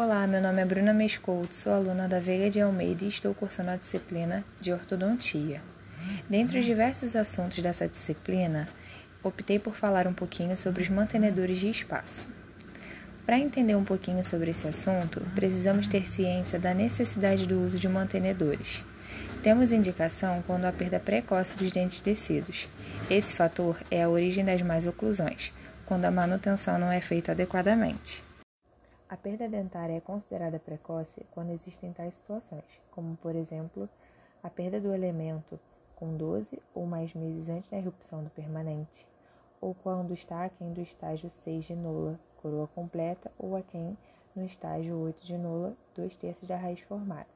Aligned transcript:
Olá, 0.00 0.28
meu 0.28 0.40
nome 0.40 0.62
é 0.62 0.64
Bruna 0.64 0.92
Mescouto, 0.92 1.52
sou 1.52 1.72
aluna 1.72 2.06
da 2.06 2.20
Veiga 2.20 2.48
de 2.48 2.60
Almeida 2.60 3.04
e 3.04 3.08
estou 3.08 3.34
cursando 3.34 3.70
a 3.70 3.76
disciplina 3.76 4.44
de 4.60 4.72
ortodontia. 4.72 5.60
Dentre 6.30 6.60
os 6.60 6.64
diversos 6.64 7.16
assuntos 7.16 7.58
dessa 7.58 7.88
disciplina, 7.88 8.68
optei 9.24 9.58
por 9.58 9.74
falar 9.74 10.06
um 10.06 10.12
pouquinho 10.12 10.56
sobre 10.56 10.84
os 10.84 10.88
mantenedores 10.88 11.58
de 11.58 11.68
espaço. 11.68 12.28
Para 13.26 13.40
entender 13.40 13.74
um 13.74 13.82
pouquinho 13.82 14.22
sobre 14.22 14.52
esse 14.52 14.68
assunto, 14.68 15.20
precisamos 15.34 15.88
ter 15.88 16.06
ciência 16.06 16.60
da 16.60 16.72
necessidade 16.72 17.44
do 17.44 17.60
uso 17.60 17.76
de 17.76 17.88
mantenedores. 17.88 18.84
Temos 19.42 19.72
indicação 19.72 20.44
quando 20.46 20.66
há 20.66 20.70
perda 20.70 21.00
precoce 21.00 21.56
dos 21.56 21.72
dentes 21.72 22.00
descidos. 22.00 22.68
Esse 23.10 23.34
fator 23.34 23.76
é 23.90 24.04
a 24.04 24.08
origem 24.08 24.44
das 24.44 24.62
mais 24.62 24.86
oclusões, 24.86 25.52
quando 25.84 26.04
a 26.04 26.10
manutenção 26.12 26.78
não 26.78 26.92
é 26.92 27.00
feita 27.00 27.32
adequadamente. 27.32 28.27
A 29.10 29.16
perda 29.16 29.48
dentária 29.48 29.94
é 29.94 30.00
considerada 30.00 30.58
precoce 30.58 31.24
quando 31.30 31.50
existem 31.50 31.94
tais 31.94 32.12
situações, 32.12 32.78
como, 32.90 33.16
por 33.16 33.34
exemplo, 33.34 33.88
a 34.42 34.50
perda 34.50 34.78
do 34.78 34.92
elemento 34.92 35.58
com 35.96 36.14
12 36.14 36.60
ou 36.74 36.84
mais 36.84 37.14
meses 37.14 37.48
antes 37.48 37.70
da 37.70 37.78
erupção 37.78 38.22
do 38.22 38.28
permanente, 38.28 39.08
ou 39.62 39.74
quando 39.74 40.12
está 40.12 40.44
aquém 40.44 40.74
do 40.74 40.82
estágio 40.82 41.30
6 41.30 41.64
de 41.64 41.74
Nola, 41.74 42.20
coroa 42.42 42.68
completa, 42.68 43.32
ou 43.38 43.56
aquém 43.56 43.96
no 44.36 44.44
estágio 44.44 44.94
8 44.98 45.26
de 45.26 45.38
Nola, 45.38 45.74
dois 45.94 46.14
terços 46.14 46.46
da 46.46 46.58
raiz 46.58 46.80
formada. 46.80 47.26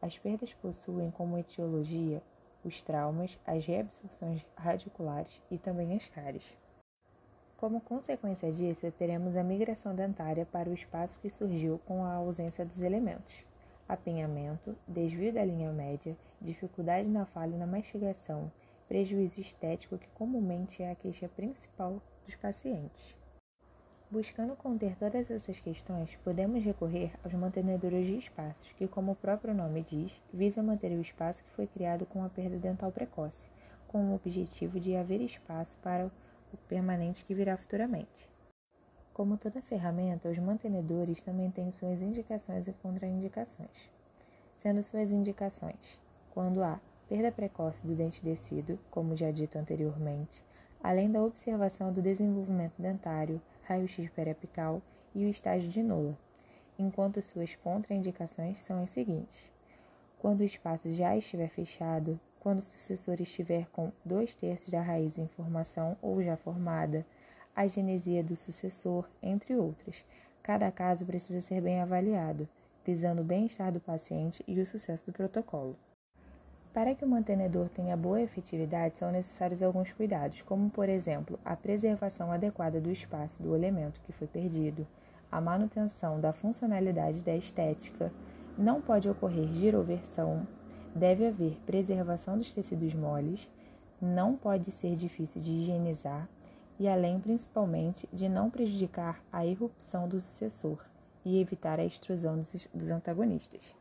As 0.00 0.16
perdas 0.16 0.54
possuem 0.54 1.10
como 1.10 1.36
etiologia 1.36 2.22
os 2.64 2.80
traumas, 2.80 3.36
as 3.44 3.66
reabsorções 3.66 4.46
radiculares 4.56 5.42
e 5.50 5.58
também 5.58 5.96
as 5.96 6.06
cáries. 6.06 6.56
Como 7.62 7.80
consequência 7.80 8.50
disso, 8.50 8.90
teremos 8.98 9.36
a 9.36 9.44
migração 9.44 9.94
dentária 9.94 10.44
para 10.44 10.68
o 10.68 10.74
espaço 10.74 11.16
que 11.20 11.30
surgiu 11.30 11.80
com 11.86 12.04
a 12.04 12.14
ausência 12.14 12.64
dos 12.64 12.80
elementos. 12.80 13.32
Apinhamento, 13.88 14.76
desvio 14.88 15.32
da 15.32 15.44
linha 15.44 15.70
média, 15.70 16.16
dificuldade 16.40 17.08
na 17.08 17.24
fala 17.24 17.54
e 17.54 17.56
na 17.56 17.64
mastigação, 17.64 18.50
prejuízo 18.88 19.40
estético 19.40 19.96
que 19.96 20.08
comumente 20.08 20.82
é 20.82 20.90
a 20.90 20.96
queixa 20.96 21.28
principal 21.28 22.02
dos 22.26 22.34
pacientes. 22.34 23.14
Buscando 24.10 24.56
conter 24.56 24.96
todas 24.96 25.30
essas 25.30 25.60
questões, 25.60 26.16
podemos 26.24 26.64
recorrer 26.64 27.12
aos 27.22 27.32
mantenedores 27.32 28.08
de 28.08 28.16
espaços, 28.16 28.72
que, 28.72 28.88
como 28.88 29.12
o 29.12 29.16
próprio 29.16 29.54
nome 29.54 29.82
diz, 29.82 30.20
visa 30.34 30.64
manter 30.64 30.90
o 30.90 31.00
espaço 31.00 31.44
que 31.44 31.50
foi 31.50 31.68
criado 31.68 32.06
com 32.06 32.24
a 32.24 32.28
perda 32.28 32.56
dental 32.56 32.90
precoce, 32.90 33.48
com 33.86 34.10
o 34.10 34.16
objetivo 34.16 34.80
de 34.80 34.96
haver 34.96 35.20
espaço 35.20 35.78
para 35.80 36.10
permanente 36.68 37.24
que 37.24 37.34
virá 37.34 37.56
futuramente. 37.56 38.28
Como 39.12 39.36
toda 39.36 39.60
ferramenta, 39.60 40.28
os 40.28 40.38
mantenedores 40.38 41.22
também 41.22 41.50
têm 41.50 41.70
suas 41.70 42.00
indicações 42.00 42.68
e 42.68 42.72
contraindicações, 42.72 43.90
sendo 44.56 44.82
suas 44.82 45.10
indicações 45.10 46.00
quando 46.32 46.62
há 46.62 46.80
perda 47.08 47.30
precoce 47.30 47.86
do 47.86 47.94
dente 47.94 48.24
descido, 48.24 48.78
como 48.90 49.14
já 49.14 49.30
dito 49.30 49.58
anteriormente, 49.58 50.42
além 50.82 51.10
da 51.10 51.22
observação 51.22 51.92
do 51.92 52.00
desenvolvimento 52.00 52.80
dentário, 52.80 53.40
raio-x 53.64 54.08
periapical 54.10 54.80
e 55.14 55.24
o 55.26 55.28
estágio 55.28 55.70
de 55.70 55.82
nula, 55.82 56.16
enquanto 56.78 57.20
suas 57.20 57.54
contraindicações 57.56 58.60
são 58.60 58.82
as 58.82 58.90
seguintes: 58.90 59.50
quando 60.18 60.40
o 60.40 60.44
espaço 60.44 60.90
já 60.90 61.14
estiver 61.14 61.48
fechado, 61.48 62.18
quando 62.42 62.58
o 62.58 62.62
sucessor 62.62 63.20
estiver 63.20 63.68
com 63.70 63.92
dois 64.04 64.34
terços 64.34 64.68
da 64.68 64.82
raiz 64.82 65.16
em 65.16 65.28
formação 65.28 65.96
ou 66.02 66.20
já 66.20 66.36
formada, 66.36 67.06
a 67.54 67.68
genesia 67.68 68.20
do 68.20 68.34
sucessor, 68.34 69.08
entre 69.22 69.54
outras. 69.54 70.04
Cada 70.42 70.68
caso 70.72 71.06
precisa 71.06 71.40
ser 71.40 71.60
bem 71.60 71.80
avaliado, 71.80 72.48
visando 72.84 73.22
o 73.22 73.24
bem-estar 73.24 73.70
do 73.70 73.78
paciente 73.78 74.42
e 74.48 74.60
o 74.60 74.66
sucesso 74.66 75.06
do 75.06 75.12
protocolo. 75.12 75.76
Para 76.74 76.96
que 76.96 77.04
o 77.04 77.08
mantenedor 77.08 77.68
tenha 77.68 77.96
boa 77.96 78.20
efetividade, 78.20 78.98
são 78.98 79.12
necessários 79.12 79.62
alguns 79.62 79.92
cuidados, 79.92 80.42
como, 80.42 80.68
por 80.68 80.88
exemplo, 80.88 81.38
a 81.44 81.54
preservação 81.54 82.32
adequada 82.32 82.80
do 82.80 82.90
espaço 82.90 83.40
do 83.40 83.54
elemento 83.54 84.00
que 84.00 84.10
foi 84.10 84.26
perdido, 84.26 84.84
a 85.30 85.40
manutenção 85.40 86.18
da 86.18 86.32
funcionalidade 86.32 87.22
da 87.22 87.36
estética, 87.36 88.12
não 88.58 88.82
pode 88.82 89.08
ocorrer 89.08 89.46
giroversão, 89.52 90.44
Deve 90.94 91.26
haver 91.26 91.58
preservação 91.64 92.36
dos 92.36 92.54
tecidos 92.54 92.94
moles, 92.94 93.50
não 94.00 94.36
pode 94.36 94.70
ser 94.70 94.94
difícil 94.94 95.40
de 95.40 95.50
higienizar 95.50 96.28
e 96.78 96.86
além 96.86 97.18
principalmente 97.18 98.08
de 98.12 98.28
não 98.28 98.50
prejudicar 98.50 99.22
a 99.32 99.46
irrupção 99.46 100.06
do 100.06 100.20
sucessor 100.20 100.78
e 101.24 101.40
evitar 101.40 101.80
a 101.80 101.84
extrusão 101.84 102.36
dos 102.74 102.90
antagonistas. 102.90 103.74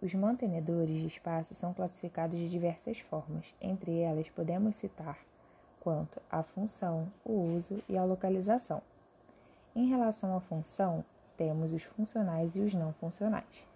Os 0.00 0.14
mantenedores 0.14 1.00
de 1.00 1.06
espaço 1.06 1.54
são 1.54 1.74
classificados 1.74 2.38
de 2.38 2.48
diversas 2.48 2.98
formas, 2.98 3.54
entre 3.60 3.98
elas 4.00 4.28
podemos 4.30 4.76
citar 4.76 5.18
quanto 5.80 6.20
à 6.30 6.42
função, 6.42 7.12
o 7.24 7.32
uso 7.54 7.82
e 7.88 7.98
a 7.98 8.04
localização. 8.04 8.80
Em 9.76 9.88
relação 9.88 10.36
à 10.36 10.40
função, 10.40 11.04
temos 11.36 11.72
os 11.72 11.82
funcionais 11.82 12.56
e 12.56 12.60
os 12.60 12.72
não 12.72 12.92
funcionais. 12.94 13.71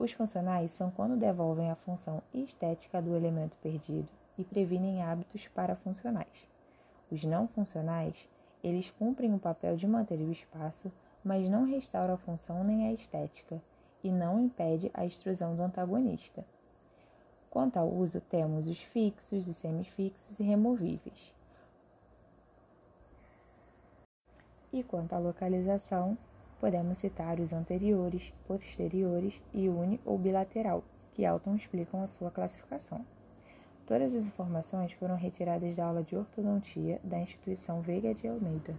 Os 0.00 0.12
funcionais 0.12 0.70
são 0.70 0.90
quando 0.90 1.14
devolvem 1.14 1.70
a 1.70 1.74
função 1.74 2.22
estética 2.32 3.02
do 3.02 3.14
elemento 3.14 3.58
perdido 3.58 4.08
e 4.38 4.42
previnem 4.42 5.02
hábitos 5.02 5.46
parafuncionais. 5.48 6.48
Os 7.10 7.22
não 7.22 7.46
funcionais, 7.46 8.26
eles 8.64 8.90
cumprem 8.90 9.34
o 9.34 9.38
papel 9.38 9.76
de 9.76 9.86
manter 9.86 10.18
o 10.18 10.32
espaço, 10.32 10.90
mas 11.22 11.50
não 11.50 11.66
restauram 11.66 12.14
a 12.14 12.16
função 12.16 12.64
nem 12.64 12.88
a 12.88 12.94
estética 12.94 13.60
e 14.02 14.10
não 14.10 14.40
impede 14.40 14.90
a 14.94 15.04
extrusão 15.04 15.54
do 15.54 15.62
antagonista. 15.62 16.46
Quanto 17.50 17.76
ao 17.76 17.86
uso, 17.86 18.22
temos 18.22 18.68
os 18.68 18.78
fixos, 18.78 19.46
os 19.46 19.56
semifixos 19.58 20.40
e 20.40 20.42
removíveis. 20.42 21.34
E 24.72 24.82
quanto 24.82 25.12
à 25.12 25.18
localização, 25.18 26.16
Podemos 26.60 26.98
citar 26.98 27.40
os 27.40 27.54
anteriores, 27.54 28.34
posteriores 28.46 29.40
e 29.52 29.66
uni 29.68 29.98
ou 30.04 30.18
bilateral, 30.18 30.84
que 31.14 31.24
auto 31.24 31.54
explicam 31.56 32.02
a 32.02 32.06
sua 32.06 32.30
classificação. 32.30 33.04
Todas 33.86 34.14
as 34.14 34.26
informações 34.26 34.92
foram 34.92 35.16
retiradas 35.16 35.74
da 35.74 35.86
aula 35.86 36.02
de 36.02 36.14
ortodontia 36.14 37.00
da 37.02 37.18
instituição 37.18 37.80
Veiga 37.80 38.14
de 38.14 38.28
Almeida. 38.28 38.74